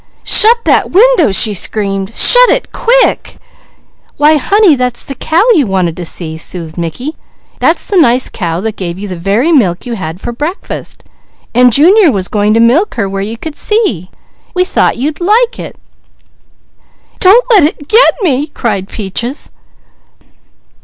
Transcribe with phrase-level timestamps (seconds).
[0.25, 2.13] "Shut that window!" she screamed.
[2.15, 3.37] "Shut it quick!"
[4.17, 7.15] "Why honey, that's the cow you wanted to see," soothed Mickey.
[7.59, 11.03] "That's the nice cow that gave the very milk you had for breakfast.
[11.55, 14.09] Junior was going to milk her where you could see.
[14.55, 15.75] We thought you'd like it!"
[17.19, 19.51] "Don't let it get me!" cried Peaches.